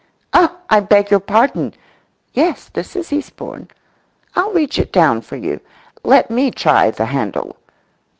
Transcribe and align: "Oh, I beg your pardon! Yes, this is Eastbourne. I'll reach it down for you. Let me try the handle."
"Oh, 0.33 0.57
I 0.67 0.79
beg 0.79 1.11
your 1.11 1.19
pardon! 1.19 1.75
Yes, 2.33 2.69
this 2.69 2.95
is 2.95 3.13
Eastbourne. 3.13 3.67
I'll 4.35 4.51
reach 4.51 4.79
it 4.79 4.91
down 4.91 5.21
for 5.21 5.35
you. 5.35 5.59
Let 6.03 6.31
me 6.31 6.49
try 6.49 6.89
the 6.89 7.05
handle." 7.05 7.55